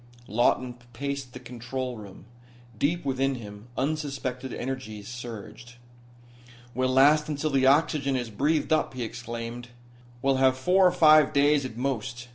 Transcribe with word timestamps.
Lawton 0.27 0.73
paced 0.93 1.31
the 1.33 1.39
control 1.39 1.95
room. 1.95 2.25
Deep 2.75 3.05
within 3.05 3.35
him 3.35 3.67
unsuspected 3.77 4.51
energies 4.51 5.07
surged. 5.07 5.75
"We'll 6.73 6.89
last 6.89 7.29
until 7.29 7.51
the 7.51 7.67
oxygen 7.67 8.15
is 8.15 8.31
breathed 8.31 8.73
up," 8.73 8.95
he 8.95 9.03
exclaimed. 9.03 9.67
"We'll 10.23 10.37
have 10.37 10.57
four 10.57 10.87
or 10.87 10.91
five 10.91 11.33
days, 11.33 11.65
at 11.65 11.77
most. 11.77 12.29